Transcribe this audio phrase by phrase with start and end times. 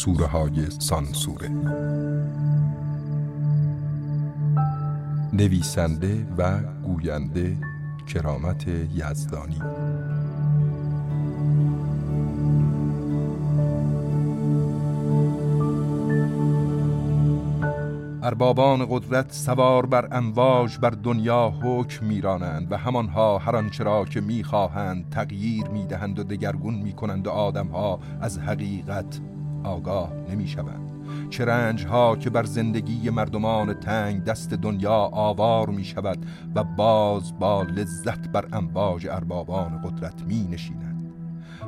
[0.00, 1.50] سوره های سانسوره
[5.32, 7.56] نویسنده و گوینده
[8.06, 9.60] کرامت یزدانی.
[18.22, 24.20] اربابان قدرت سوار بر امواج بر دنیا حکم میرانند و همانها هر آنچه را که
[24.20, 29.20] می‌خواهند تغییر می‌دهند و دگرگون می‌کنند و آدمها از حقیقت
[29.64, 30.90] آگاه نمی‌شوند.
[31.30, 37.38] چه رنج ها که بر زندگی مردمان تنگ دست دنیا آوار می شود و باز
[37.38, 41.12] با لذت بر امواج اربابان قدرت می نشیند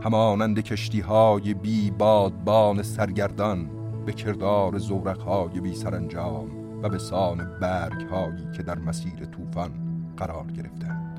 [0.04, 3.70] همانند کشتی های بی بادبان سرگردان
[4.06, 6.50] به کردار زورقهای بی سرانجام
[6.82, 9.70] و به سان برگ هایی که در مسیر طوفان
[10.16, 11.11] قرار گرفتند.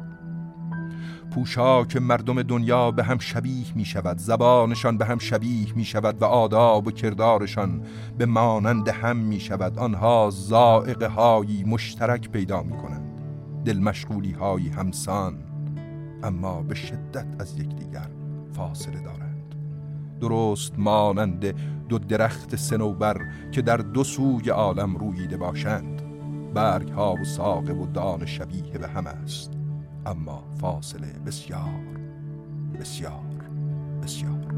[1.31, 6.25] پوشاک مردم دنیا به هم شبیه می شود زبانشان به هم شبیه می شود و
[6.25, 7.81] آداب و کردارشان
[8.17, 9.79] به مانند هم می شود.
[9.79, 13.13] آنها زائقه هایی مشترک پیدا می کنند
[13.65, 15.37] دل مشغولی هایی همسان
[16.23, 18.09] اما به شدت از یکدیگر
[18.53, 19.55] فاصله دارند.
[20.21, 21.45] درست مانند
[21.89, 23.17] دو درخت سنوبر
[23.51, 26.01] که در دو سوی عالم رویده باشند
[26.53, 29.62] برگ ها و ساقه و دان شبیه به هم است.
[30.05, 31.79] اما فاصله بسیار
[32.79, 33.49] بسیار
[34.03, 34.52] بسیار.